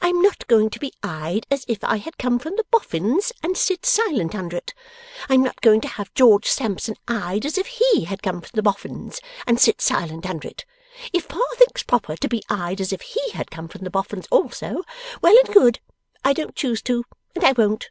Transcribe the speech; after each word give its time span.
I 0.00 0.06
am 0.08 0.22
not 0.22 0.46
going 0.46 0.70
to 0.70 0.78
be 0.78 0.94
eyed 1.02 1.44
as 1.50 1.66
if 1.68 1.84
I 1.84 1.96
had 1.98 2.16
come 2.16 2.38
from 2.38 2.56
the 2.56 2.64
Boffins, 2.70 3.32
and 3.42 3.54
sit 3.54 3.84
silent 3.84 4.34
under 4.34 4.56
it. 4.56 4.72
I 5.28 5.34
am 5.34 5.42
not 5.42 5.60
going 5.60 5.82
to 5.82 5.88
have 5.88 6.14
George 6.14 6.46
Sampson 6.48 6.96
eyed 7.06 7.44
as 7.44 7.58
if 7.58 7.66
HE 7.66 8.04
had 8.04 8.22
come 8.22 8.40
from 8.40 8.52
the 8.54 8.62
Boffins, 8.62 9.20
and 9.46 9.60
sit 9.60 9.82
silent 9.82 10.24
under 10.26 10.48
it. 10.48 10.64
If 11.12 11.28
Pa 11.28 11.42
thinks 11.56 11.82
proper 11.82 12.16
to 12.16 12.28
be 12.30 12.42
eyed 12.48 12.80
as 12.80 12.94
if 12.94 13.02
HE 13.02 13.32
had 13.34 13.50
come 13.50 13.68
from 13.68 13.82
the 13.82 13.90
Boffins 13.90 14.26
also, 14.30 14.84
well 15.20 15.36
and 15.44 15.52
good. 15.52 15.80
I 16.24 16.32
don't 16.32 16.56
choose 16.56 16.80
to. 16.84 17.04
And 17.34 17.44
I 17.44 17.52
won't! 17.52 17.90